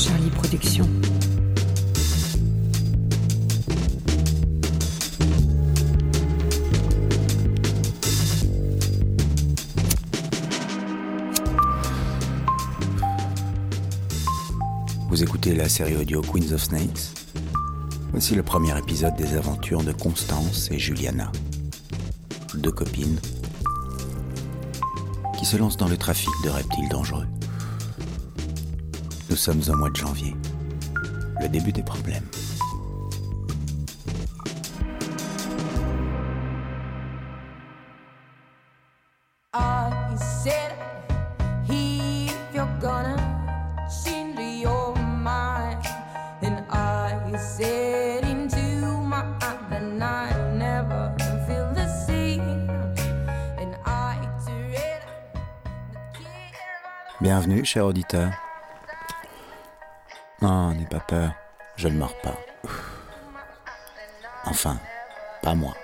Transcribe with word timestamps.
Charlie. 0.00 0.30
Vous 15.08 15.22
écoutez 15.22 15.54
la 15.54 15.68
série 15.68 15.96
audio 15.96 16.22
Queens 16.22 16.52
of 16.52 16.62
Snakes 16.62 17.12
Voici 18.12 18.34
le 18.34 18.42
premier 18.42 18.76
épisode 18.78 19.14
des 19.16 19.34
aventures 19.34 19.82
de 19.82 19.92
Constance 19.92 20.70
et 20.70 20.78
Juliana, 20.78 21.30
deux 22.54 22.72
copines 22.72 23.20
qui 25.38 25.44
se 25.44 25.58
lancent 25.58 25.76
dans 25.76 25.88
le 25.88 25.98
trafic 25.98 26.30
de 26.42 26.48
reptiles 26.48 26.88
dangereux. 26.88 27.26
Nous 29.30 29.36
sommes 29.36 29.62
au 29.68 29.76
mois 29.76 29.90
de 29.90 29.96
janvier, 29.96 30.34
le 31.40 31.48
début 31.48 31.70
des 31.70 31.84
problèmes. 31.84 32.24
Dread 56.12 56.50
Bienvenue, 57.20 57.64
cher 57.64 57.86
auditeur. 57.86 58.49
Pas 60.90 61.00
peur, 61.00 61.32
je 61.76 61.86
ne 61.88 61.96
mords 61.96 62.20
pas. 62.20 62.36
Enfin, 64.44 64.78
pas 65.42 65.54
moi. 65.54 65.74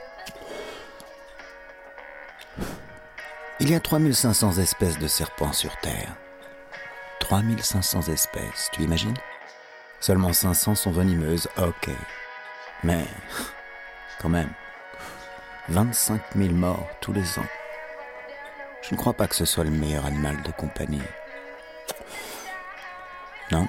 Il 3.61 3.71
y 3.71 3.75
a 3.75 3.81
3500 3.81 4.59
espèces 4.59 4.99
de 4.99 5.07
serpents 5.07 5.53
sur 5.53 5.77
Terre. 5.79 6.15
3500 7.21 8.09
espèces, 8.09 8.69
tu 8.73 8.83
imagines? 8.83 9.17
Seulement 10.01 10.33
500 10.33 10.75
sont 10.75 10.91
venimeuses, 10.91 11.49
ok. 11.57 11.91
Mais, 12.83 13.05
quand 14.21 14.29
même, 14.29 14.51
25 15.69 16.21
000 16.37 16.51
morts 16.51 16.89
tous 17.01 17.13
les 17.13 17.39
ans. 17.39 17.47
Je 18.83 18.95
ne 18.95 18.99
crois 18.99 19.15
pas 19.15 19.27
que 19.27 19.35
ce 19.35 19.45
soit 19.45 19.65
le 19.65 19.71
meilleur 19.71 20.05
animal 20.05 20.43
de 20.43 20.51
compagnie. 20.53 21.03
Non? 23.51 23.67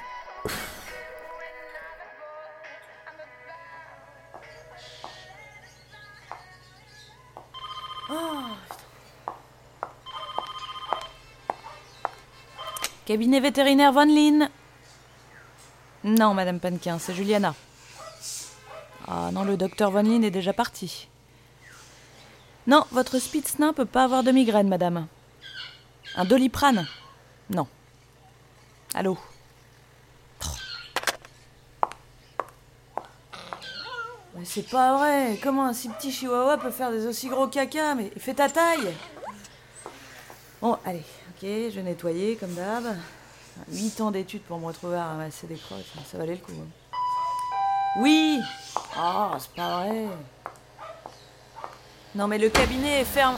Cabinet 13.08 13.40
vétérinaire 13.40 13.94
Von 13.94 14.04
Lin. 14.04 14.50
Non, 16.04 16.34
Madame 16.34 16.60
Panquin, 16.60 17.00
c'est 17.00 17.14
Juliana. 17.14 17.56
Ah 19.08 19.30
non, 19.32 19.46
le 19.46 19.56
docteur 19.56 19.92
Von 19.92 20.04
Lin 20.04 20.24
est 20.24 20.30
déjà 20.30 20.52
parti. 20.52 21.08
Non, 22.68 22.84
votre 22.92 23.18
Spitz-nain 23.18 23.72
peut 23.72 23.86
pas 23.86 24.04
avoir 24.04 24.24
de 24.24 24.32
migraine, 24.32 24.68
Madame. 24.68 25.08
Un 26.18 26.26
doliprane? 26.26 26.86
Non. 27.50 27.66
Allô? 28.94 29.18
Mais 34.36 34.44
c'est 34.44 34.70
pas 34.70 34.98
vrai. 34.98 35.40
Comment 35.42 35.68
un 35.68 35.74
si 35.74 35.88
petit 35.88 36.12
chihuahua 36.12 36.58
peut 36.58 36.72
faire 36.72 36.92
des 36.92 37.08
aussi 37.08 37.30
gros 37.30 37.48
caca 37.48 37.96
Mais 37.96 38.12
fais 38.18 38.34
ta 38.34 38.50
taille. 38.50 38.94
Bon, 40.62 40.78
allez, 40.84 41.06
ok, 41.42 41.48
je 41.74 41.80
nettoyer 41.80 42.36
comme 42.36 42.54
d'hab. 42.54 42.84
8 43.72 44.02
ans 44.02 44.12
d'études 44.12 44.44
pour 44.44 44.60
me 44.60 44.68
retrouver 44.68 44.98
à 44.98 45.06
ramasser 45.08 45.48
des 45.48 45.56
crottes, 45.56 45.86
ça 46.06 46.18
valait 46.18 46.34
le 46.36 46.38
coup. 46.42 46.52
hein. 46.60 46.68
Oui 48.00 48.40
Oh, 49.00 49.32
c'est 49.40 49.52
pas 49.54 49.80
vrai. 49.80 50.06
Non 52.14 52.28
mais 52.28 52.38
le 52.38 52.50
cabinet 52.50 53.02
est 53.02 53.06
ferme. 53.06 53.38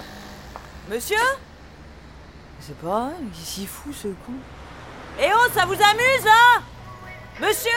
Monsieur? 0.90 1.16
C'est 2.60 2.76
pas 2.80 3.06
vrai, 3.06 3.14
qu'est-ce 3.34 3.56
qu'il 3.56 3.68
fout 3.68 3.94
ce 3.94 4.08
con 4.10 4.34
Eh 5.22 5.30
oh, 5.34 5.48
ça 5.54 5.66
vous 5.66 5.74
amuse 5.74 6.26
là? 6.26 6.62
Monsieur 7.40 7.72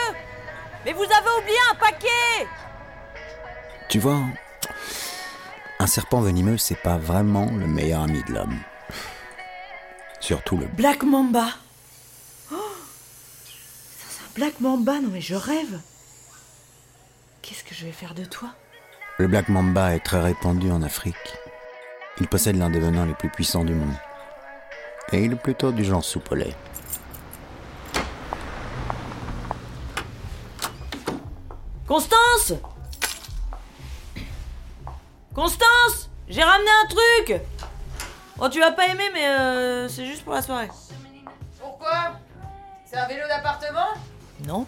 Mais 0.83 0.91
vous 0.91 1.03
avez 1.03 1.41
oublié 1.41 1.57
un 1.71 1.75
paquet 1.75 2.47
Tu 3.87 3.99
vois, 3.99 4.19
un 5.79 5.87
serpent 5.87 6.19
venimeux, 6.19 6.57
c'est 6.57 6.75
pas 6.81 6.97
vraiment 6.97 7.45
le 7.57 7.65
meilleur 7.67 8.01
ami 8.01 8.21
de 8.27 8.33
l'homme. 8.33 8.59
Surtout 10.23 10.55
le 10.55 10.67
Black 10.67 11.03
Mamba. 11.03 11.49
Oh 12.49 12.55
c'est 13.45 14.21
un 14.21 14.31
Black 14.35 14.61
Mamba, 14.61 15.01
non 15.01 15.09
mais 15.11 15.19
je 15.19 15.35
rêve. 15.35 15.81
Qu'est-ce 17.41 17.65
que 17.65 17.75
je 17.75 17.83
vais 17.83 17.91
faire 17.91 18.13
de 18.13 18.23
toi? 18.23 18.47
Le 19.17 19.27
Black 19.27 19.49
Mamba 19.49 19.93
est 19.93 19.99
très 19.99 20.21
répandu 20.21 20.71
en 20.71 20.81
Afrique. 20.81 21.35
Il 22.21 22.29
possède 22.29 22.55
l'un 22.55 22.69
des 22.69 22.79
venins 22.79 23.05
les 23.05 23.15
plus 23.15 23.27
puissants 23.27 23.65
du 23.65 23.73
monde. 23.73 23.95
Et 25.11 25.25
il 25.25 25.33
est 25.33 25.35
plutôt 25.35 25.73
du 25.73 25.83
genre 25.83 26.05
lait. 26.31 26.55
Constance 31.85 32.53
Constance 35.35 36.09
J'ai 36.29 36.43
ramené 36.43 36.69
un 36.81 36.87
truc 36.87 37.41
Oh, 38.45 38.49
tu 38.49 38.59
vas 38.59 38.73
pas 38.73 38.87
aimer, 38.87 39.09
mais 39.13 39.25
euh, 39.25 39.87
c'est 39.87 40.05
juste 40.05 40.23
pour 40.25 40.33
la 40.33 40.41
soirée. 40.41 40.67
Pourquoi? 41.61 42.19
C'est 42.83 42.97
un 42.97 43.07
vélo 43.07 43.25
d'appartement? 43.25 43.87
Non 44.45 44.67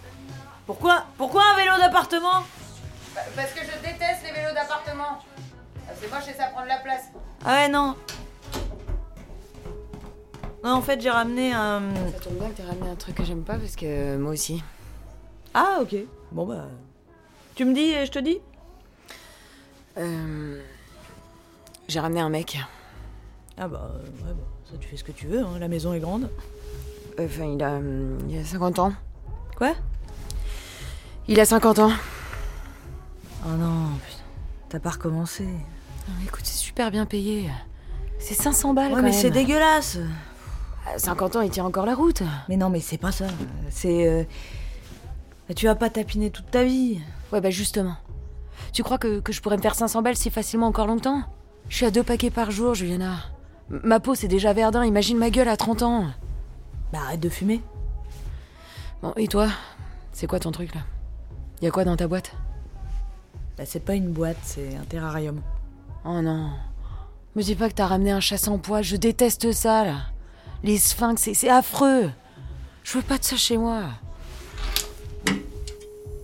Pourquoi? 0.66 1.04
Pourquoi 1.18 1.44
un 1.54 1.58
vélo 1.58 1.78
d'appartement? 1.78 2.44
Bah, 3.14 3.22
Parce 3.36 3.52
que 3.52 3.60
je 3.60 3.78
déteste 3.86 4.24
les 4.24 4.32
vélos 4.32 4.54
d'appartement. 4.54 5.20
Ah, 5.90 5.92
C'est 6.00 6.10
moche 6.10 6.26
et 6.30 6.34
ça 6.34 6.46
prend 6.46 6.64
de 6.64 6.70
la 6.70 6.78
place. 6.78 7.04
Ah 7.44 7.56
ouais, 7.56 7.68
non. 7.68 7.98
Non, 10.64 10.76
en 10.76 10.82
fait, 10.82 11.02
j'ai 11.02 11.12
ramené 11.12 11.52
un... 11.52 11.82
Ça 12.14 12.20
tombe 12.22 12.36
bien 12.40 12.48
que 12.52 12.54
t'aies 12.54 12.64
ramené 12.64 12.90
un 12.90 12.96
truc 12.96 13.16
que 13.16 13.26
j'aime 13.26 13.44
pas 13.44 13.58
parce 13.58 13.76
que 13.76 13.86
euh, 13.86 14.18
moi 14.18 14.32
aussi. 14.32 14.64
Ah, 15.54 15.80
ok. 15.82 15.98
Bon, 16.32 16.46
bah... 16.46 16.68
Tu 17.56 17.66
me 17.66 17.74
dis 17.74 17.92
et 17.92 18.06
je 18.06 18.12
te 18.12 18.20
dis? 18.20 18.40
Euh, 19.98 20.62
J'ai 21.90 22.00
ramené 22.00 22.22
un 22.22 22.30
mec. 22.30 22.58
Ah 23.58 23.68
bah, 23.68 23.90
euh, 23.94 24.00
ouais, 24.28 24.34
bah, 24.34 24.44
ça 24.70 24.78
tu 24.80 24.88
fais 24.88 24.98
ce 24.98 25.04
que 25.04 25.12
tu 25.12 25.28
veux, 25.28 25.40
hein, 25.40 25.58
la 25.60 25.68
maison 25.68 25.94
est 25.94 26.00
grande. 26.00 26.30
Enfin, 27.20 27.46
il 27.46 27.64
a, 27.64 27.76
hum, 27.76 28.18
il 28.30 28.38
a 28.38 28.44
50 28.44 28.80
ans. 28.80 28.94
Quoi? 29.58 29.74
Il 31.28 31.40
a 31.40 31.46
50 31.46 31.80
ans. 31.80 31.92
Oh 33.46 33.50
non, 33.58 33.88
putain. 34.06 34.22
T'as 34.70 34.80
pas 34.80 34.90
recommencé. 34.92 35.48
Ah, 36.08 36.12
mais 36.20 36.26
écoute, 36.26 36.42
c'est 36.44 36.58
super 36.58 36.92
bien 36.92 37.06
payé. 37.06 37.50
C'est 38.20 38.34
500 38.34 38.74
balles 38.74 38.88
Ouais, 38.88 38.92
quand 38.96 38.96
mais 38.98 39.12
même. 39.12 39.14
c'est 39.20 39.32
dégueulasse 39.32 39.98
À 40.94 41.00
50 41.00 41.38
ans, 41.38 41.42
il 41.42 41.50
tient 41.50 41.66
encore 41.66 41.86
la 41.86 41.96
route. 41.96 42.22
Mais 42.50 42.58
non, 42.58 42.70
mais 42.70 42.80
c'est 42.82 42.98
pas 42.98 43.12
ça. 43.12 43.26
C'est... 43.70 44.08
euh, 44.08 44.24
bah, 45.48 45.54
tu 45.56 45.66
vas 45.68 45.76
pas 45.76 45.90
tapiner 45.90 46.32
toute 46.32 46.52
ta 46.52 46.64
vie. 46.64 47.00
Ouais, 47.32 47.40
bah 47.42 47.50
justement. 47.52 47.96
Tu 48.74 48.84
crois 48.84 48.98
que, 48.98 49.20
que 49.20 49.32
je 49.32 49.42
pourrais 49.42 49.58
me 49.58 49.62
faire 49.62 49.76
500 49.76 50.02
balles 50.02 50.16
si 50.18 50.30
facilement 50.30 50.68
encore 50.68 50.88
longtemps? 50.88 51.22
Je 51.70 51.78
suis 51.78 51.86
à 51.86 51.92
deux 51.92 52.04
paquets 52.04 52.30
par 52.32 52.52
jour, 52.52 52.74
Juliana. 52.76 53.16
Ma 53.70 54.00
peau, 54.00 54.16
c'est 54.16 54.28
déjà 54.28 54.54
verdun. 54.54 54.84
Imagine 54.84 55.18
ma 55.18 55.30
gueule 55.30 55.48
à 55.48 55.58
30 55.58 55.82
ans. 55.82 56.06
Bah 56.94 57.00
arrête 57.06 57.20
de 57.20 57.30
fumer. 57.30 57.62
Bon, 59.02 59.14
et 59.18 59.28
toi? 59.28 59.48
C'est 60.14 60.28
quoi 60.28 60.40
ton 60.40 60.52
truc 60.52 60.74
là? 60.76 60.82
Y 61.62 61.68
a 61.68 61.72
quoi 61.72 61.84
dans 61.84 61.96
ta 61.98 62.08
boîte? 62.08 62.32
Bah 63.58 63.64
c'est 63.66 63.80
pas 63.80 63.96
une 63.96 64.12
boîte, 64.12 64.38
c'est 64.44 64.76
un 64.76 64.84
terrarium. 64.84 65.42
Oh 66.06 66.22
non. 66.22 66.52
Me 67.36 67.42
dis 67.42 67.56
pas 67.56 67.70
que 67.70 67.74
t'as 67.74 67.88
ramené 67.88 68.12
un 68.12 68.20
chat 68.20 68.38
sans 68.38 68.58
poids. 68.60 68.82
Je 68.82 68.96
déteste 68.96 69.52
ça 69.52 69.84
là. 69.84 69.96
Les 70.64 70.78
sphinx, 70.78 71.22
c'est- 71.22 71.34
c'est 71.34 71.50
affreux. 71.50 72.10
Je 72.84 72.98
veux 72.98 73.04
pas 73.04 73.18
de 73.18 73.24
ça 73.24 73.36
chez 73.36 73.58
moi. 73.58 73.84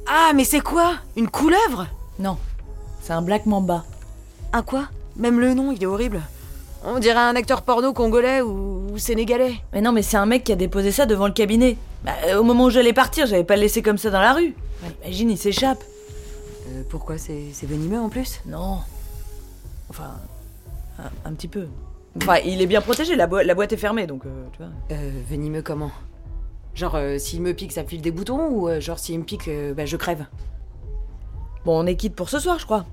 Ah, 0.08 0.32
mais 0.36 0.44
c'est 0.44 0.62
quoi? 0.62 0.96
Une 1.16 1.30
couleuvre? 1.30 1.88
Non, 2.20 2.38
c'est 3.02 3.14
un 3.14 3.22
black 3.22 3.46
mamba. 3.46 3.84
Un 4.54 4.62
quoi? 4.62 4.88
Même 5.16 5.40
le 5.40 5.54
nom, 5.54 5.72
il 5.72 5.82
est 5.82 5.86
horrible. 5.88 6.22
On 6.84 7.00
dirait 7.00 7.20
un 7.20 7.36
acteur 7.36 7.62
porno 7.62 7.94
congolais 7.94 8.42
ou, 8.42 8.88
ou 8.92 8.98
sénégalais. 8.98 9.54
Mais 9.74 9.82
non, 9.82 9.92
mais 9.92 10.02
c'est 10.02 10.18
un 10.18 10.26
mec 10.26 10.44
qui 10.44 10.52
a 10.52 10.56
déposé 10.56 10.92
ça 10.92 11.06
devant 11.06 11.28
le 11.28 11.34
cabinet. 11.34 11.78
Bah, 12.04 12.12
euh, 12.26 12.40
au 12.40 12.44
moment 12.44 12.66
où 12.66 12.70
j'allais 12.72 12.94
partir, 12.94 13.28
j'avais 13.28 13.44
pas 13.44 13.56
le 13.56 13.62
laissé 13.62 13.82
comme 13.84 14.00
ça 14.00 14.10
dans 14.10 14.20
la 14.20 14.34
rue. 14.34 14.56
Ouais, 14.84 14.90
imagine, 15.06 15.30
il 15.30 15.38
s'échappe. 15.38 15.84
Euh, 16.70 16.84
pourquoi 16.90 17.18
c'est 17.18 17.52
venimeux 17.64 18.00
en 18.00 18.10
plus? 18.10 18.42
Non. 18.48 18.80
Enfin, 19.90 20.16
un, 20.98 21.30
un 21.30 21.34
petit 21.34 21.48
peu. 21.48 21.68
Enfin, 22.18 22.38
il 22.44 22.62
est 22.62 22.68
bien 22.68 22.82
protégé, 22.82 23.16
la, 23.16 23.28
boi- 23.28 23.44
la 23.44 23.54
boîte 23.54 23.74
est 23.74 23.78
fermée, 23.78 24.08
donc 24.08 24.26
euh, 24.26 24.46
tu 24.54 24.58
vois. 24.58 24.72
Euh, 24.92 25.12
venimeux 25.30 25.62
comment? 25.62 25.92
Genre, 26.74 26.96
euh, 26.96 27.18
s'il 27.20 27.42
me 27.42 27.54
pique, 27.54 27.74
ça 27.74 27.84
me 27.84 27.88
file 27.88 28.02
des 28.02 28.12
boutons 28.12 28.48
ou 28.50 28.68
euh, 28.68 28.80
genre, 28.82 28.98
s'il 28.98 29.20
me 29.20 29.24
pique, 29.24 29.48
euh, 29.48 29.74
bah, 29.74 29.86
je 29.86 29.98
crève? 29.98 30.26
Bon, 31.64 31.80
on 31.80 31.86
est 31.86 31.96
quitte 31.96 32.16
pour 32.16 32.30
ce 32.30 32.40
soir, 32.40 32.58
je 32.58 32.66
crois. 32.66 32.86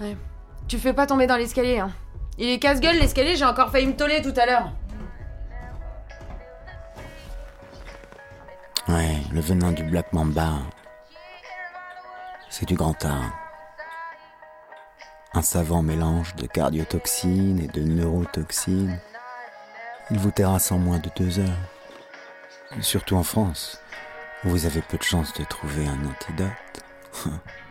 Ouais. 0.00 0.16
Tu 0.68 0.78
fais 0.78 0.94
pas 0.94 1.06
tomber 1.06 1.26
dans 1.26 1.36
l'escalier, 1.36 1.78
hein. 1.78 1.90
Il 2.36 2.48
est 2.48 2.58
casse-gueule, 2.58 2.98
l'escalier, 2.98 3.36
j'ai 3.36 3.44
encore 3.44 3.70
failli 3.70 3.86
me 3.86 3.96
toller 3.96 4.20
tout 4.20 4.34
à 4.36 4.46
l'heure. 4.46 4.72
Ouais, 8.88 9.16
le 9.32 9.40
venin 9.40 9.72
du 9.72 9.84
Black 9.84 10.12
Mamba, 10.12 10.58
c'est 12.50 12.66
du 12.66 12.74
grand 12.74 13.04
art. 13.04 13.32
Un 15.32 15.42
savant 15.42 15.82
mélange 15.82 16.34
de 16.36 16.46
cardiotoxines 16.46 17.60
et 17.60 17.68
de 17.68 17.82
neurotoxines. 17.82 19.00
Il 20.10 20.18
vous 20.18 20.30
terrasse 20.30 20.70
en 20.70 20.78
moins 20.78 20.98
de 20.98 21.10
deux 21.16 21.38
heures. 21.38 22.80
Surtout 22.80 23.16
en 23.16 23.22
France, 23.22 23.80
où 24.44 24.50
vous 24.50 24.66
avez 24.66 24.82
peu 24.82 24.98
de 24.98 25.02
chances 25.02 25.32
de 25.34 25.44
trouver 25.44 25.86
un 25.86 26.04
antidote. 26.04 26.50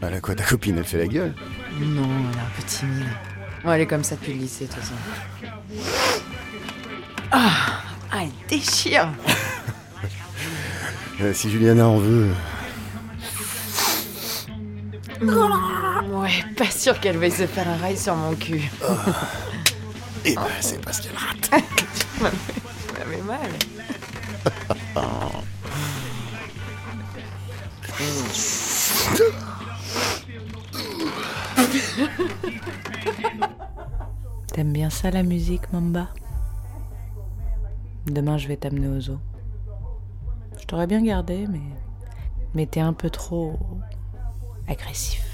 Bah 0.00 0.10
là 0.10 0.20
quoi, 0.20 0.34
ta 0.34 0.44
copine 0.44 0.78
elle 0.78 0.84
fait 0.84 0.98
la 0.98 1.06
gueule 1.08 1.34
Non, 1.80 2.08
elle 2.30 2.38
est 2.38 2.40
un 2.40 2.50
peu 2.56 2.62
timide. 2.64 3.06
Ouais, 3.64 3.74
elle 3.74 3.80
est 3.82 3.86
comme 3.86 4.04
ça 4.04 4.14
depuis 4.14 4.32
le 4.34 4.38
lycée, 4.40 4.66
de 4.66 4.72
toute 4.72 4.80
façon. 4.80 4.94
Ah, 7.32 7.50
ah, 8.12 8.18
elle 8.22 8.30
déchire 8.48 9.08
Euh, 11.20 11.34
Si 11.34 11.50
Juliana 11.50 11.88
en 11.88 11.98
veut. 11.98 12.28
Ouais, 15.20 16.44
pas 16.56 16.70
sûr 16.70 17.00
qu'elle 17.00 17.16
veuille 17.18 17.32
se 17.32 17.46
faire 17.48 17.66
un 17.68 17.76
rail 17.76 17.96
sur 17.98 18.14
mon 18.14 18.36
cul. 18.36 18.70
Eh 20.24 20.34
bah 20.36 20.46
c'est 20.60 20.80
parce 20.80 21.00
qu'elle 21.00 21.16
rate. 21.16 21.50
Ça 22.20 22.30
fait 23.04 23.22
mal. 23.22 23.50
T'aimes 34.52 34.72
bien 34.72 34.90
ça 34.90 35.10
la 35.10 35.22
musique, 35.22 35.72
Mamba? 35.72 36.08
Demain, 38.06 38.38
je 38.38 38.48
vais 38.48 38.56
t'amener 38.56 38.88
au 38.88 39.00
zoo. 39.00 39.18
Je 40.58 40.64
t'aurais 40.64 40.86
bien 40.86 41.02
gardé, 41.02 41.46
mais. 41.48 41.60
Mais 42.54 42.66
t'es 42.66 42.80
un 42.80 42.92
peu 42.94 43.10
trop. 43.10 43.58
agressif. 44.68 45.24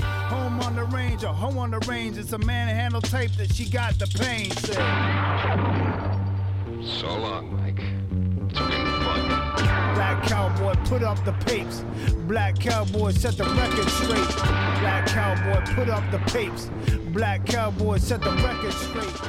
Home 0.00 0.60
on 0.60 0.74
the 0.74 0.84
range, 0.84 1.24
or 1.24 1.34
home 1.34 1.58
on 1.58 1.70
the 1.70 1.80
range. 1.86 2.16
It's 2.16 2.32
a 2.32 2.38
manhandle 2.38 3.02
tape 3.02 3.32
that 3.32 3.54
she 3.54 3.68
got 3.68 3.98
the 3.98 4.06
pain. 4.06 4.50
Said. 4.50 4.76
So 6.82 7.06
long, 7.06 7.54
Mike. 7.60 7.82
Black 10.12 10.28
cowboy 10.28 10.74
put 10.84 11.02
up 11.02 11.24
the 11.24 11.32
papes. 11.46 11.84
Black 12.28 12.58
cowboy 12.58 13.12
set 13.12 13.38
the 13.38 13.44
record 13.44 13.88
straight. 13.88 14.36
Black 14.80 15.06
cowboy 15.06 15.64
put 15.74 15.88
up 15.88 16.04
the 16.10 16.18
papes. 16.30 16.70
Black 17.14 17.46
cowboy 17.46 17.96
set 17.96 18.20
the 18.20 18.30
record 18.30 18.72
straight. 18.74 19.20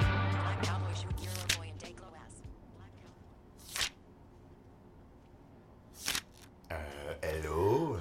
Euh, 6.69 6.75
hello? 7.21 7.97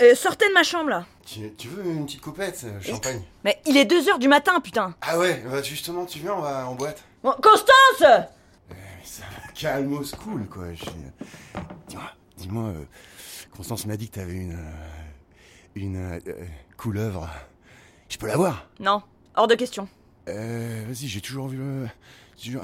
Euh, 0.00 0.14
sortez 0.14 0.46
de 0.48 0.52
ma 0.54 0.62
chambre 0.62 0.90
là 0.90 1.06
tu, 1.26 1.52
tu 1.54 1.66
veux 1.68 1.84
une 1.84 2.06
petite 2.06 2.20
coupette 2.20 2.60
euh, 2.64 2.80
Champagne? 2.80 3.22
Mais 3.42 3.60
il 3.66 3.76
est 3.76 3.90
2h 3.90 4.20
du 4.20 4.28
matin, 4.28 4.60
putain 4.60 4.94
Ah 5.02 5.18
ouais, 5.18 5.42
bah 5.50 5.62
justement, 5.62 6.04
tu 6.04 6.20
viens, 6.20 6.34
on 6.34 6.42
va 6.42 6.68
en 6.68 6.74
boîte. 6.76 7.02
Bon, 7.24 7.34
Constance 7.42 8.28
ça, 9.04 9.24
calmos 9.54 10.12
cool 10.22 10.46
quoi. 10.48 10.72
je- 10.74 10.84
Dis-moi, 11.88 12.10
dis-moi, 12.36 12.64
euh, 12.64 12.84
Constance 13.56 13.86
m'a 13.86 13.96
dit 13.96 14.08
que 14.08 14.14
t'avais 14.16 14.34
une. 14.34 14.52
euh, 14.52 14.72
une. 15.74 15.96
euh, 15.96 16.18
euh, 16.28 16.44
couleuvre. 16.76 17.28
Je 18.08 18.16
peux 18.18 18.26
la 18.26 18.36
voir? 18.36 18.68
Non, 18.80 19.02
hors 19.36 19.46
de 19.46 19.54
question. 19.54 19.88
Euh, 20.28 20.84
vas-y, 20.86 21.06
j'ai 21.08 21.20
toujours 21.20 21.48
vu. 21.48 21.58
euh, 21.60 21.86
j'ai 22.36 22.58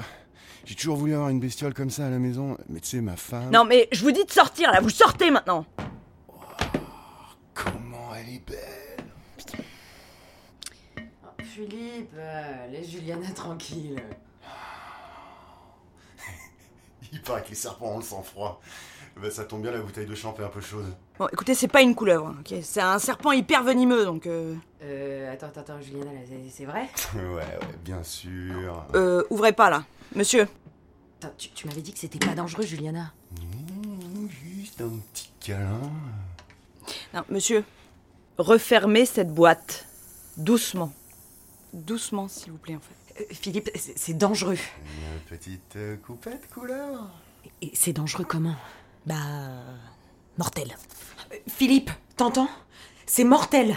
toujours- 0.75 0.95
voulu 0.97 1.13
avoir 1.13 1.29
une 1.29 1.39
bestiole 1.39 1.73
comme 1.73 1.89
ça 1.89 2.07
à 2.07 2.09
la 2.09 2.19
maison, 2.19 2.57
mais 2.69 2.79
tu 2.79 2.87
sais, 2.89 3.01
ma 3.01 3.15
femme. 3.17 3.49
Non, 3.51 3.65
mais 3.65 3.87
je 3.91 4.03
vous 4.03 4.11
dis 4.11 4.23
de 4.25 4.31
sortir 4.31 4.71
là, 4.71 4.79
vous 4.81 4.89
sortez 4.89 5.29
maintenant 5.31 5.65
Comment 7.53 8.13
elle 8.15 8.35
est 8.35 8.45
belle 8.47 9.05
Philippe, 11.43 12.11
euh, 12.15 12.67
laisse 12.71 12.89
Juliana 12.89 13.29
tranquille. 13.31 14.01
Il 17.11 17.21
paraît 17.21 17.43
que 17.43 17.49
les 17.49 17.55
serpents 17.55 17.93
ont 17.93 17.97
le 17.97 18.03
sang 18.03 18.23
froid. 18.23 18.61
Bah, 19.21 19.29
ça 19.29 19.43
tombe 19.43 19.61
bien, 19.61 19.71
la 19.71 19.79
bouteille 19.81 20.05
de 20.05 20.15
champ 20.15 20.33
est 20.39 20.43
un 20.43 20.47
peu 20.47 20.61
chaude. 20.61 20.85
Bon, 21.19 21.27
écoutez, 21.33 21.53
c'est 21.53 21.67
pas 21.67 21.81
une 21.81 21.93
couleuvre, 21.95 22.27
hein, 22.27 22.37
ok 22.39 22.55
C'est 22.63 22.79
un 22.81 22.97
serpent 22.97 23.31
hyper 23.33 23.63
venimeux, 23.63 24.05
donc... 24.05 24.25
Euh, 24.25 24.55
Euh, 24.81 25.31
attends, 25.33 25.47
attends, 25.47 25.59
attends, 25.61 25.81
Juliana, 25.81 26.11
c'est- 26.25 26.49
c'est 26.49 26.65
vrai? 26.65 26.89
Ouais, 27.15 27.21
ouais, 27.35 27.59
bien 27.83 28.01
sûr. 28.03 28.85
euh 28.95 29.23
ouvrez 29.29 29.51
pas 29.53 29.69
là. 29.69 29.83
Monsieur, 30.15 30.47
Attends, 31.21 31.33
tu, 31.37 31.49
tu 31.51 31.67
m'avais 31.67 31.81
dit 31.81 31.91
que 31.93 31.99
c'était 31.99 32.25
pas 32.25 32.33
dangereux, 32.33 32.63
Juliana. 32.63 33.13
Mmh, 33.39 34.27
juste 34.43 34.81
un 34.81 34.89
petit 35.13 35.29
câlin. 35.39 35.79
non, 37.13 37.21
monsieur, 37.29 37.63
refermez 38.37 39.05
cette 39.05 39.31
boîte. 39.33 39.85
Doucement. 40.37 40.91
Doucement, 41.73 42.27
s'il 42.27 42.53
vous 42.53 42.57
plaît, 42.57 42.75
en 42.75 42.79
fait. 42.79 42.95
Euh, 43.21 43.33
Philippe, 43.33 43.69
c'est 43.75 44.17
dangereux. 44.17 44.57
Une 44.57 45.19
petite 45.37 45.75
euh, 45.75 45.97
coupette 45.97 46.49
couleur. 46.53 47.09
Et 47.61 47.71
c'est 47.73 47.93
dangereux 47.93 48.25
comment? 48.25 48.55
Bah... 49.05 49.15
Mortel. 50.37 50.75
Euh, 51.31 51.35
Philippe, 51.47 51.91
t'entends? 52.17 52.49
C'est 53.05 53.23
mortel 53.23 53.75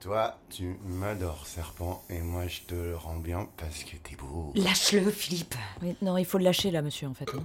Toi, 0.00 0.38
tu 0.50 0.76
m'adores, 0.84 1.46
serpent, 1.46 2.02
et 2.08 2.20
moi 2.20 2.46
je 2.46 2.60
te 2.60 2.74
le 2.74 2.96
rends 2.96 3.16
bien 3.16 3.48
parce 3.56 3.82
que 3.84 3.96
t'es 3.96 4.14
beau. 4.16 4.52
Lâche-le, 4.54 5.10
Philippe. 5.10 5.54
Oui, 5.82 5.96
non, 6.02 6.16
il 6.16 6.24
faut 6.24 6.38
le 6.38 6.44
lâcher 6.44 6.70
là, 6.70 6.82
monsieur, 6.82 7.08
en 7.08 7.14
fait. 7.14 7.28
hein. 7.34 7.44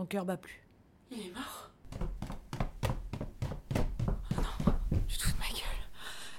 Son 0.00 0.06
cœur 0.06 0.24
bat 0.24 0.38
plus. 0.38 0.62
Il 1.10 1.26
est 1.26 1.32
mort. 1.34 1.68
Oh 3.70 4.40
non, 4.40 4.72
tu 5.06 5.18
te 5.18 5.22
fous 5.24 5.32
de 5.32 5.38
ma 5.38 5.48
gueule. 5.48 5.60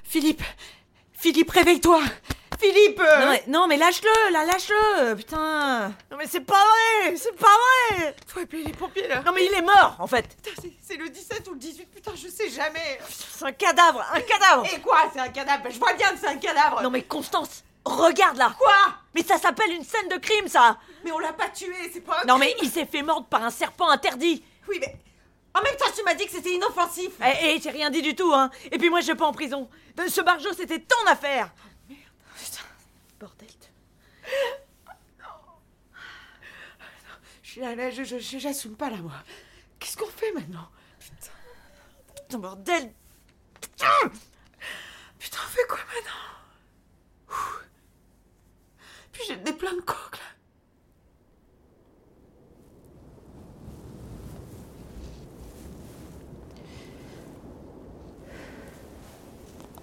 Philippe 0.03 0.41
Philippe, 1.13 1.51
réveille-toi. 1.51 2.01
Philippe. 2.59 2.97
Non 2.97 3.29
mais, 3.29 3.43
non, 3.47 3.67
mais 3.67 3.77
lâche-le, 3.77 4.33
là, 4.33 4.45
lâche-le 4.45 5.13
Putain. 5.15 5.89
Non 6.09 6.17
mais 6.17 6.25
c'est 6.25 6.41
pas 6.41 6.55
vrai 7.05 7.15
C'est 7.15 7.35
pas 7.35 7.45
vrai. 7.99 8.15
Faut 8.25 8.39
appeler 8.39 8.63
les 8.63 8.73
pompiers 8.73 9.07
là. 9.07 9.21
Non 9.23 9.31
mais 9.31 9.45
il 9.45 9.53
est 9.53 9.61
mort, 9.61 9.95
en 9.99 10.07
fait. 10.07 10.27
Putain, 10.43 10.59
c'est- 10.59 10.73
C'est 10.81 10.97
le 10.97 11.09
17 11.09 11.47
ou 11.47 11.53
le 11.53 11.59
18, 11.59 11.85
putain, 11.85 12.13
je 12.15 12.29
sais 12.29 12.49
jamais. 12.49 12.99
C'est 13.07 13.45
un 13.45 13.51
cadavre 13.51 14.03
Un 14.11 14.21
cadavre. 14.21 14.65
Et 14.73 14.79
quoi 14.81 15.07
C'est 15.13 15.19
un 15.19 15.29
cadavre? 15.29 15.65
Je 15.69 15.77
vois 15.77 15.93
bien 15.93 16.11
que 16.13 16.19
c'est 16.19 16.27
un 16.29 16.37
cadavre. 16.37 16.81
Non 16.81 16.89
mais 16.89 17.03
Constance 17.03 17.63
Regarde 17.85 18.37
là. 18.37 18.53
Quoi? 18.57 18.73
Mais 19.15 19.23
ça 19.23 19.37
s'appelle 19.37 19.71
une 19.71 19.83
scène 19.83 20.07
de 20.09 20.17
crime, 20.17 20.47
ça. 20.47 20.79
Mais 21.03 21.11
on 21.11 21.19
l'a 21.19 21.33
pas 21.33 21.49
tué, 21.49 21.73
c'est 21.91 22.01
pas 22.01 22.21
un 22.21 22.25
Non 22.25 22.37
mais 22.37 22.55
il 22.61 22.69
s'est 22.69 22.85
fait 22.85 23.01
mordre 23.01 23.25
par 23.27 23.43
un 23.43 23.49
serpent 23.49 23.89
interdit. 23.89 24.43
Oui, 24.67 24.77
mais... 24.79 24.97
En 25.53 25.61
même 25.61 25.75
temps, 25.75 25.91
tu 25.93 26.01
m'as 26.03 26.13
dit 26.13 26.25
que 26.25 26.31
c'était 26.31 26.53
inoffensif. 26.53 27.11
Eh, 27.21 27.55
eh, 27.55 27.59
j'ai 27.61 27.71
rien 27.71 27.89
dit 27.89 28.01
du 28.01 28.15
tout, 28.15 28.31
hein. 28.33 28.49
Et 28.71 28.77
puis 28.77 28.89
moi, 28.89 29.01
je 29.01 29.07
vais 29.07 29.15
pas 29.15 29.25
en 29.25 29.33
prison. 29.33 29.69
De- 29.97 30.07
Ce 30.07 30.21
barjot, 30.21 30.53
c'était 30.53 30.79
ton 30.79 31.05
affaire. 31.07 31.51
Putain, 31.89 32.61
bordel 33.19 33.47
Je 37.43 37.49
suis 37.49 37.61
là, 37.61 37.75
là, 37.75 37.89
je, 37.91 38.03
je, 38.03 38.17
j'assume 38.37 38.75
pas 38.77 38.89
là, 38.89 38.97
moi. 38.97 39.11
Qu'est-ce 39.79 39.97
qu'on 39.97 40.07
fait 40.07 40.31
maintenant? 40.31 40.69
Putain, 40.99 42.37
bordel 42.37 42.93
Putain 43.59 43.87
Putain, 45.19 45.37
on 45.45 45.49
fait 45.49 45.67
quoi 45.67 45.79
maintenant? 45.93 47.31
Ouh. 47.31 47.65
J'ai 49.27 49.37
des 49.37 49.53
plein 49.53 49.73
de 49.73 49.81
coques 49.81 50.17
là. 50.17 50.23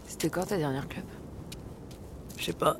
C'était 0.06 0.30
quand 0.30 0.44
ta 0.46 0.56
dernière 0.56 0.88
club? 0.88 1.04
Je 2.38 2.44
sais 2.46 2.52
pas. 2.52 2.76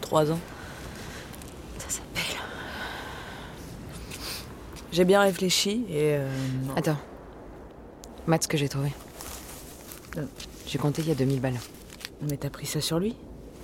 Trois 0.00 0.30
ans. 0.30 0.38
Ça 1.78 1.88
s'appelle. 1.88 2.40
J'ai 4.92 5.04
bien 5.04 5.20
réfléchi 5.20 5.84
et. 5.88 6.16
euh. 6.16 6.28
Attends. 6.76 6.98
Mate, 8.26 8.44
ce 8.44 8.48
que 8.48 8.56
j'ai 8.56 8.68
trouvé. 8.68 8.92
Euh. 10.16 10.24
J'ai 10.66 10.78
compté, 10.78 11.02
il 11.02 11.08
y 11.08 11.12
a 11.12 11.14
2000 11.14 11.40
balles. 11.40 11.60
Mais 12.22 12.36
t'as 12.36 12.50
pris 12.50 12.66
ça 12.66 12.80
sur 12.80 12.98
lui? 12.98 13.16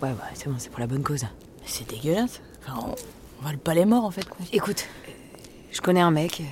Ouais, 0.02 0.08
ouais, 0.08 0.16
c'est 0.34 0.48
bon, 0.48 0.56
c'est 0.58 0.70
pour 0.70 0.80
la 0.80 0.86
bonne 0.86 1.02
cause. 1.02 1.24
C'est 1.64 1.88
dégueulasse. 1.88 2.40
Enfin, 2.62 2.78
on, 2.86 2.94
on 3.40 3.44
vale 3.44 3.58
pas 3.58 3.74
les 3.74 3.84
morts 3.84 4.04
en 4.04 4.10
fait. 4.10 4.28
Quoi. 4.28 4.44
Écoute, 4.52 4.86
euh, 5.08 5.12
je 5.72 5.80
connais 5.80 6.00
un 6.00 6.10
mec, 6.10 6.40
euh, 6.40 6.44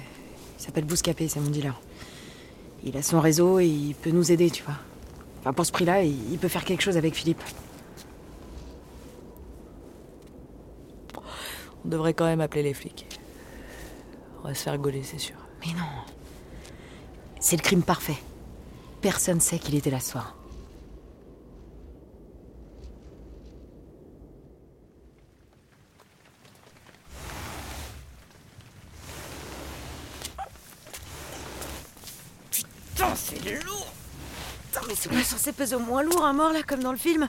il 0.59 0.63
s'appelle 0.63 0.85
Bouscapé, 0.85 1.29
c'est 1.29 1.41
mon 1.41 1.51
dealer. 1.51 1.79
Il 2.85 2.97
a 2.97 3.03
son 3.03 3.21
réseau 3.21 3.59
et 3.59 3.67
il 3.67 3.95
peut 3.95 4.11
nous 4.11 4.31
aider, 4.31 4.51
tu 4.51 4.63
vois. 4.63 4.77
Enfin, 5.41 5.53
pour 5.53 5.65
ce 5.67 5.73
prix-là, 5.73 6.03
il 6.03 6.33
il 6.33 6.39
peut 6.39 6.49
faire 6.49 6.65
quelque 6.65 6.83
chose 6.83 6.97
avec 6.97 7.15
Philippe. 7.15 7.43
On 11.85 11.89
devrait 11.89 12.15
quand 12.15 12.27
même 12.27 12.41
appeler 12.41 12.63
les 12.63 12.75
flics. 12.75 13.07
On 14.43 14.49
va 14.49 14.55
se 14.55 14.63
faire 14.63 14.77
gauler, 14.79 15.03
c'est 15.03 15.19
sûr. 15.19 15.37
Mais 15.61 15.73
non. 15.73 15.87
C'est 17.41 17.57
le 17.57 17.63
crime 17.63 17.83
parfait. 17.83 18.17
Personne 19.01 19.41
sait 19.41 19.59
qu'il 19.59 19.75
était 19.75 19.91
là 19.91 20.01
ce 20.01 20.11
soir. 20.11 20.35
Putain, 32.51 33.15
c'est 33.15 33.65
lourd 33.65 33.93
Putain, 34.73 34.81
mais 34.89 34.95
c'est 35.11 35.17
pas 35.17 35.25
censé 35.25 35.53
peser 35.53 35.77
au 35.77 35.81
moins 35.81 36.03
lourd 36.03 36.25
un 36.25 36.33
mort 36.33 36.53
là, 36.53 36.63
comme 36.63 36.83
dans 36.83 36.93
le 36.93 36.99
film 36.99 37.29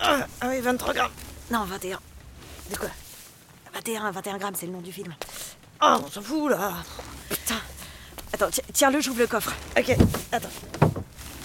ah, 0.00 0.26
ah 0.40 0.46
oui, 0.48 0.60
23 0.60 0.94
grammes. 0.94 1.10
Non, 1.50 1.64
21. 1.64 1.98
De 2.70 2.76
quoi? 2.76 2.88
21, 3.74 4.10
21 4.12 4.38
grammes, 4.38 4.54
c'est 4.56 4.66
le 4.66 4.72
nom 4.72 4.80
du 4.80 4.92
film. 4.92 5.12
Oh, 5.82 5.96
on 6.04 6.08
s'en 6.08 6.22
fout 6.22 6.50
là 6.50 6.72
Putain 7.28 7.56
Attends, 8.32 8.50
ti- 8.50 8.62
tiens-le, 8.72 9.00
j'ouvre 9.00 9.18
le 9.18 9.26
coffre. 9.26 9.52
Ok, 9.76 9.96
attends. 10.30 10.48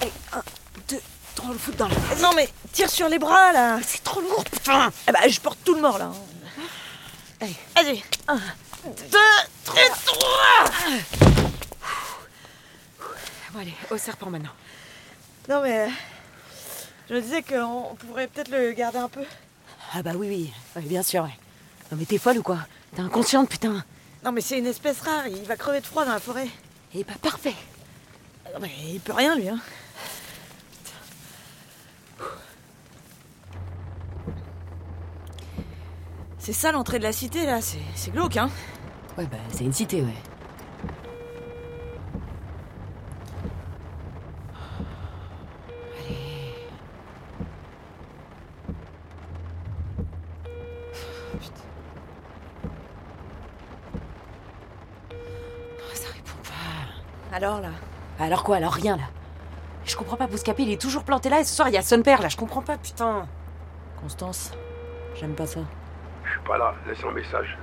Allez, 0.01 0.11
un, 0.33 0.43
deux, 0.87 1.01
trois, 1.33 1.49
on 1.49 1.53
le 1.53 1.57
fout 1.57 1.73
dedans 1.73 1.87
là. 1.87 1.95
Non 2.21 2.33
mais 2.35 2.47
tire 2.71 2.89
sur 2.91 3.09
les 3.09 3.17
bras 3.17 3.51
là 3.53 3.79
C'est 3.83 4.03
trop 4.03 4.21
lourd, 4.21 4.43
putain 4.43 4.91
Eh 5.07 5.11
bah 5.11 5.27
je 5.27 5.39
porte 5.39 5.57
tout 5.65 5.73
le 5.73 5.81
mort 5.81 5.97
là. 5.97 6.11
Allez, 7.41 7.55
Vas-y. 7.75 8.03
Un, 8.27 8.39
deux, 8.85 9.17
trois, 9.65 9.81
trois 10.05 10.99
bon 13.53 13.59
allez, 13.59 13.73
au 13.91 13.97
serpent 13.97 14.29
maintenant. 14.29 14.49
Non 15.49 15.61
mais. 15.61 15.89
Je 17.09 17.15
me 17.15 17.21
disais 17.21 17.41
qu'on 17.43 17.95
pourrait 17.95 18.27
peut-être 18.27 18.49
le 18.49 18.71
garder 18.71 18.97
un 18.99 19.09
peu. 19.09 19.23
Ah 19.93 20.01
bah 20.01 20.11
oui, 20.15 20.51
oui, 20.75 20.83
bien 20.83 21.03
sûr, 21.03 21.23
ouais. 21.23 21.37
Non 21.91 21.97
mais 21.97 22.05
t'es 22.05 22.17
folle 22.17 22.37
ou 22.39 22.43
quoi? 22.43 22.59
T'es 22.95 23.01
inconsciente, 23.01 23.49
putain 23.49 23.83
Non 24.23 24.31
mais 24.31 24.41
c'est 24.41 24.57
une 24.57 24.65
espèce 24.65 25.01
rare, 25.01 25.27
il 25.27 25.43
va 25.43 25.55
crever 25.57 25.81
de 25.81 25.85
froid 25.85 26.05
dans 26.05 26.13
la 26.13 26.19
forêt. 26.19 26.47
Et 26.95 27.03
bah 27.03 27.13
parfait 27.21 27.55
Non 28.53 28.59
mais 28.61 28.71
il 28.87 28.99
peut 28.99 29.13
rien 29.13 29.35
lui 29.35 29.49
hein. 29.49 29.59
C'est 36.39 36.53
ça 36.53 36.71
l'entrée 36.71 36.99
de 36.99 37.03
la 37.03 37.13
cité 37.13 37.45
là, 37.45 37.61
c'est 37.61 37.77
c'est 37.95 38.11
glauque 38.11 38.37
hein. 38.37 38.49
Ouais, 39.17 39.25
bah 39.27 39.37
c'est 39.49 39.63
une 39.63 39.73
cité, 39.73 40.01
ouais. 40.01 40.13
Allez. 46.05 46.67
Putain. 51.39 51.53
Oh, 55.11 55.93
ça 55.93 56.07
répond 56.07 56.41
pas. 56.43 57.22
Alors 57.33 57.59
là 57.61 57.69
Alors 58.19 58.43
quoi 58.43 58.57
Alors 58.57 58.73
rien 58.73 58.95
là. 58.95 59.03
Je 59.85 59.97
comprends 59.97 60.15
pas, 60.15 60.27
Bouscapé, 60.27 60.63
il 60.63 60.71
est 60.71 60.79
toujours 60.81 61.03
planté 61.03 61.29
là 61.29 61.41
et 61.41 61.43
ce 61.43 61.53
soir 61.53 61.67
il 61.67 61.73
y 61.73 61.77
a 61.77 61.81
son 61.81 62.01
père 62.01 62.21
là, 62.21 62.29
je 62.29 62.37
comprends 62.37 62.61
pas, 62.61 62.77
putain. 62.77 63.27
Constance, 63.99 64.51
j'aime 65.15 65.33
pas 65.35 65.45
ça. 65.47 65.59
Je 66.23 66.29
suis 66.31 66.39
pas 66.41 66.57
là, 66.57 66.73
laisse 66.87 67.03
un 67.03 67.11
message. 67.11 67.57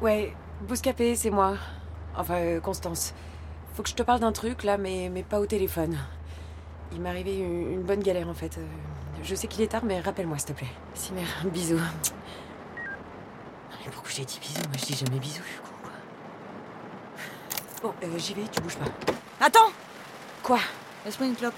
Ouais, 0.00 0.32
Bouscapé, 0.60 1.16
c'est 1.16 1.30
moi. 1.30 1.54
Enfin, 2.16 2.34
euh, 2.36 2.60
Constance. 2.60 3.12
Faut 3.74 3.82
que 3.82 3.88
je 3.88 3.94
te 3.94 4.02
parle 4.02 4.20
d'un 4.20 4.32
truc 4.32 4.62
là, 4.62 4.78
mais, 4.78 5.10
mais 5.12 5.22
pas 5.22 5.40
au 5.40 5.46
téléphone. 5.46 5.96
Il 6.92 7.00
m'est 7.00 7.08
arrivé 7.10 7.38
une, 7.38 7.72
une 7.72 7.82
bonne 7.82 8.00
galère 8.02 8.28
en 8.28 8.34
fait. 8.34 8.58
Euh, 8.58 8.66
Je 9.22 9.34
sais 9.34 9.48
qu'il 9.48 9.62
est 9.62 9.68
tard, 9.68 9.82
mais 9.84 10.00
rappelle-moi 10.00 10.38
s'il 10.38 10.48
te 10.48 10.52
plaît. 10.52 10.68
Si, 10.94 11.12
mère, 11.12 11.26
bisous. 11.46 11.76
Non, 11.76 11.82
mais 13.84 13.90
pourquoi 13.90 14.10
j'ai 14.14 14.24
dit 14.24 14.38
bisous? 14.40 14.62
Moi 14.68 14.76
je 14.78 14.84
dis 14.84 14.94
jamais 14.94 15.18
bisous, 15.18 15.42
je 15.44 15.48
suis. 15.48 15.60
Bon, 17.86 17.94
euh, 18.02 18.18
j'y 18.18 18.34
vais, 18.34 18.42
tu 18.50 18.60
bouges 18.60 18.74
pas. 18.74 19.46
Attends 19.46 19.70
Quoi? 20.42 20.58
Laisse-moi 21.04 21.28
une 21.28 21.36
clope. 21.36 21.54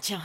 Tiens. 0.00 0.20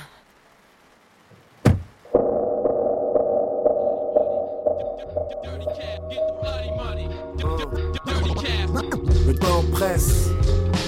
Le 9.25 9.33
temps 9.39 9.63
presse. 9.71 10.27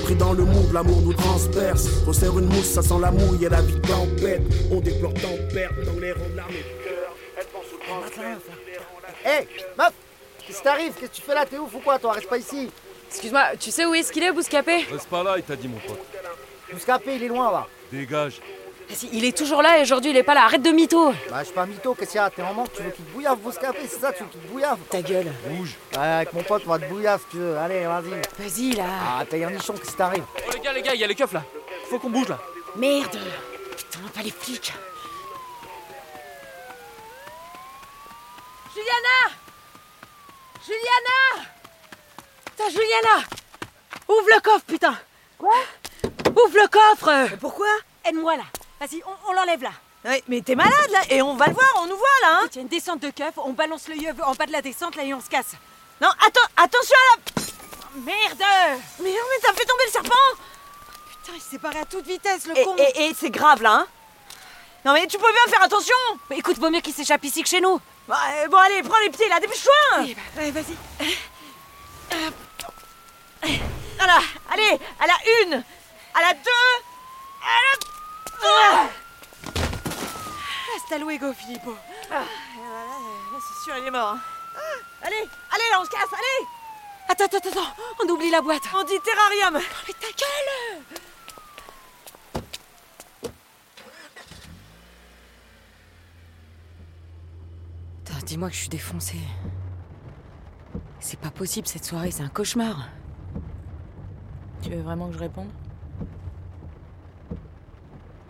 Pris 0.03 0.13
dans 0.13 0.33
le 0.33 0.43
moule, 0.43 0.71
l'amour 0.71 1.01
nous 1.01 1.13
transperce. 1.13 1.87
On 2.07 2.13
serre 2.13 2.37
une 2.37 2.45
mousse, 2.45 2.65
ça 2.69 2.83
sent 2.83 2.99
la 3.01 3.09
mouille 3.09 3.45
et 3.45 3.49
la 3.49 3.63
vie 3.63 3.81
tempête. 3.81 4.43
On 4.71 4.79
déplore 4.79 5.15
tempête 5.15 5.71
dans 5.87 5.99
les 5.99 6.11
rangs 6.11 6.29
de 6.29 6.35
l'armée 6.35 6.53
du 6.53 6.83
cœur. 6.83 7.15
Elle 7.35 7.45
pense 7.47 7.65
au 7.73 7.77
transfert. 7.79 8.37
Hé, 9.25 9.47
meuf 9.75 9.93
Qu'est-ce 10.59 10.73
qui 10.73 10.77
t'arrive? 10.77 10.93
Qu'est-ce 10.93 11.11
que 11.11 11.15
tu 11.15 11.21
fais 11.21 11.33
là? 11.33 11.45
T'es 11.45 11.57
ouf 11.57 11.73
ou 11.73 11.79
quoi 11.79 11.97
Toi, 11.99 12.11
reste 12.11 12.27
pas 12.27 12.37
ici. 12.37 12.69
Excuse-moi, 13.09 13.55
tu 13.59 13.71
sais 13.71 13.85
où 13.85 13.93
est-ce 13.95 14.11
qu'il 14.11 14.23
est, 14.23 14.31
Bouscapé? 14.31 14.85
Reste 14.91 15.07
pas 15.07 15.23
là, 15.23 15.35
il 15.37 15.43
t'a 15.43 15.55
dit 15.55 15.67
mon 15.69 15.77
pote. 15.77 15.99
Bouscapé, 16.73 17.15
il 17.15 17.23
est 17.23 17.27
loin, 17.27 17.49
va. 17.49 17.67
Dégage. 17.91 18.41
Vas-y, 18.89 19.09
Il 19.13 19.23
est 19.23 19.37
toujours 19.37 19.61
là 19.61 19.77
et 19.77 19.83
aujourd'hui 19.83 20.11
il 20.11 20.17
est 20.17 20.23
pas 20.23 20.33
là, 20.33 20.45
arrête 20.45 20.63
de 20.63 20.71
mytho 20.71 21.11
Bah, 21.29 21.37
je 21.39 21.45
suis 21.45 21.53
pas 21.53 21.65
mytho, 21.67 21.93
qu'est-ce 21.93 22.11
qu'il 22.11 22.19
y 22.19 22.23
a? 22.23 22.29
T'es 22.29 22.41
en 22.41 22.53
manque, 22.53 22.73
tu 22.73 22.81
veux 22.83 22.89
qu'il 22.89 23.05
te 23.05 23.11
bouillave, 23.11 23.37
Bouscapé, 23.37 23.79
c'est 23.87 23.99
ça 23.99 24.11
Tu 24.11 24.23
veux 24.23 24.29
qu'il 24.29 24.41
te 24.41 24.47
bouillave? 24.47 24.77
Ta 24.89 25.01
gueule. 25.01 25.31
Bouge. 25.47 25.75
Ouais, 25.93 25.99
avec 25.99 26.33
mon 26.33 26.43
pote, 26.43 26.63
on 26.65 26.69
va 26.71 26.79
te 26.79 26.85
bouillave 26.85 27.21
si 27.21 27.27
tu 27.31 27.37
veux. 27.37 27.57
Allez, 27.57 27.85
vas-y. 27.85 28.43
Vas-y 28.43 28.71
là. 28.75 28.83
Ah, 29.19 29.23
t'es 29.29 29.43
un 29.43 29.51
nichon, 29.51 29.73
qu'est-ce 29.73 29.91
qui 29.91 29.95
t'arrive? 29.97 30.23
Oh 30.35 30.51
les 30.53 30.59
gars, 30.59 30.73
les 30.73 30.81
gars, 30.81 30.93
il 30.93 30.99
y 31.01 31.03
a 31.03 31.07
les 31.07 31.15
keufs 31.15 31.31
là. 31.33 31.43
Faut 31.89 31.99
qu'on 31.99 32.09
bouge 32.09 32.27
là. 32.29 32.39
Merde 32.75 33.17
Putain, 33.77 33.99
pas 34.13 34.21
les 34.23 34.31
flics 34.31 34.73
Juliana 38.73 39.35
Juliana 40.69 41.49
Putain, 42.45 42.69
Juliana 42.69 43.25
Ouvre 44.07 44.27
le 44.35 44.39
coffre, 44.41 44.65
putain 44.67 44.95
Quoi 45.37 45.55
Ouvre 46.27 46.55
le 46.61 46.67
coffre 46.67 47.37
Pourquoi 47.39 47.67
Aide-moi 48.05 48.37
là. 48.37 48.43
Vas-y, 48.79 49.01
on, 49.05 49.29
on 49.29 49.33
l'enlève 49.33 49.63
là. 49.63 49.71
Ouais, 50.05 50.23
mais 50.27 50.41
t'es 50.41 50.55
malade 50.55 50.91
là 50.91 50.99
Et 51.09 51.21
on 51.21 51.35
va 51.35 51.47
le 51.47 51.53
voir, 51.53 51.67
on 51.79 51.87
nous 51.87 51.97
voit 51.97 52.07
là 52.21 52.39
hein. 52.43 52.47
Tiens, 52.51 52.61
une 52.61 52.67
descente 52.67 52.99
de 53.01 53.09
keuf, 53.09 53.33
on 53.37 53.53
balance 53.53 53.87
le 53.87 53.95
yeux 53.95 54.13
en 54.23 54.33
bas 54.35 54.45
de 54.45 54.51
la 54.51 54.61
descente 54.61 54.95
là 54.95 55.03
et 55.03 55.13
on 55.13 55.21
se 55.21 55.29
casse. 55.29 55.53
Non, 56.01 56.09
attends, 56.25 56.47
attention 56.55 56.95
à 56.95 57.15
la... 57.39 57.45
Merde 57.95 58.43
Mais 58.99 59.09
non, 59.09 59.15
mais 59.29 59.39
t'as 59.41 59.53
fait 59.53 59.65
tomber 59.65 59.83
le 59.87 59.91
serpent. 59.91 60.15
Putain, 61.09 61.33
il 61.35 61.41
s'est 61.41 61.57
barré 61.57 61.79
à 61.79 61.85
toute 61.85 62.05
vitesse, 62.05 62.45
le 62.45 62.55
Et, 62.57 62.63
con. 62.63 62.75
et- 62.77 63.05
et 63.07 63.13
c'est 63.19 63.31
grave 63.31 63.61
là 63.63 63.71
hein. 63.73 63.87
Non 64.85 64.93
mais 64.93 65.07
tu 65.07 65.17
peux 65.17 65.31
bien 65.31 65.51
faire 65.51 65.63
attention. 65.63 65.95
Mais 66.29 66.37
écoute, 66.37 66.57
vaut 66.59 66.69
mieux 66.69 66.79
qu'il 66.81 66.93
s'échappe 66.93 67.23
ici 67.25 67.41
que 67.43 67.49
chez 67.49 67.59
nous 67.59 67.81
Bah, 68.09 68.17
euh, 68.43 68.47
Bon 68.47 68.57
allez, 68.57 68.81
prends 68.81 68.99
les 69.01 69.11
pieds 69.11 69.29
là, 69.29 69.39
dépêche-toi. 69.39 69.73
Ben, 69.99 70.15
ouais, 70.37 70.51
vas-y. 70.51 70.75
Voilà, 73.97 74.19
allez, 74.49 74.79
à 74.99 75.05
la 75.07 75.13
une, 75.43 75.53
à 76.15 76.21
la 76.21 76.33
deux, 76.33 76.73
à 77.43 77.59
la 77.65 77.77
trois. 78.25 78.89
Hasta 80.75 80.97
luego, 80.97 81.31
Filippo. 81.33 81.75
Ah, 82.11 82.15
Là, 82.21 83.39
c'est 83.47 83.63
sûr, 83.63 83.77
il 83.77 83.85
est 83.85 83.91
mort. 83.91 84.13
hein. 84.15 84.19
Allez, 85.03 85.23
allez, 85.51 85.69
là, 85.71 85.79
on 85.81 85.85
se 85.85 85.89
casse, 85.91 86.11
allez. 86.11 86.47
Attends, 87.09 87.25
attends, 87.25 87.49
attends, 87.49 87.75
on 88.03 88.09
oublie 88.09 88.31
la 88.31 88.41
boîte. 88.41 88.63
On 88.73 88.83
dit 88.83 88.99
terrarium. 89.01 89.53
Mais 89.87 89.93
ta 89.93 90.07
gueule 90.07 90.83
Putain, 98.05 98.21
dis-moi 98.39 98.49
que 98.51 98.55
je 98.55 98.61
suis 98.61 98.69
défoncée. 98.69 99.19
C'est 101.01 101.19
pas 101.19 101.29
possible 101.29 101.67
cette 101.67 101.83
soirée, 101.83 102.09
c'est 102.09 102.23
un 102.23 102.29
cauchemar. 102.29 102.87
Tu 104.61 104.69
veux 104.69 104.79
vraiment 104.79 105.09
que 105.09 105.15
je 105.15 105.19
réponde? 105.19 105.49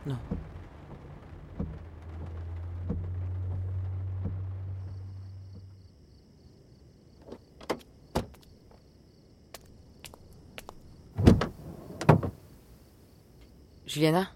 Non. 0.07 0.17
Juliana? 13.85 14.31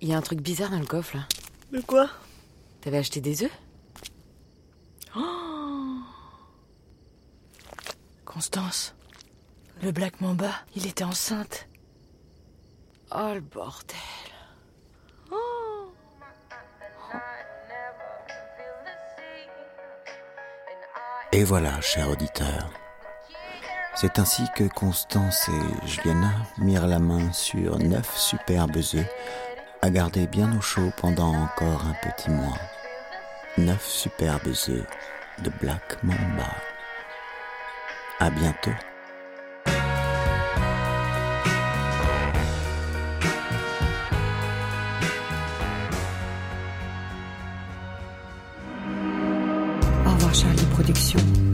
Il 0.00 0.08
y 0.08 0.14
a 0.14 0.16
un 0.16 0.22
truc 0.22 0.40
bizarre 0.40 0.70
dans 0.70 0.78
le 0.78 0.86
coffre 0.86 1.18
là. 1.18 1.24
De 1.72 1.82
quoi? 1.82 2.08
T'avais 2.80 2.96
acheté 2.96 3.20
des 3.20 3.42
œufs 3.44 3.50
Oh 5.18 6.02
Constance, 8.36 8.94
le 9.82 9.92
Black 9.92 10.20
Mamba, 10.20 10.50
il 10.74 10.86
était 10.86 11.04
enceinte. 11.04 11.68
Oh 13.10 13.30
le 13.32 13.40
bordel. 13.40 13.96
Et 21.32 21.44
voilà, 21.44 21.80
cher 21.80 22.10
auditeur. 22.10 22.70
C'est 23.94 24.18
ainsi 24.18 24.42
que 24.54 24.64
Constance 24.64 25.48
et 25.48 25.86
Juliana 25.86 26.34
mirent 26.58 26.88
la 26.88 26.98
main 26.98 27.32
sur 27.32 27.78
neuf 27.78 28.18
superbes 28.18 28.76
œufs 28.76 29.06
à 29.80 29.88
garder 29.88 30.26
bien 30.26 30.54
au 30.58 30.60
chaud 30.60 30.92
pendant 30.98 31.34
encore 31.34 31.86
un 31.86 31.94
petit 32.06 32.28
mois. 32.28 32.58
Neuf 33.56 33.88
superbes 33.88 34.48
œufs 34.68 34.86
de 35.38 35.50
Black 35.58 36.02
Mamba. 36.02 36.52
À 38.18 38.30
bientôt. 38.30 38.70
Au 50.06 50.10
revoir 50.10 50.34
Charlie 50.34 50.66
Productions. 50.72 51.45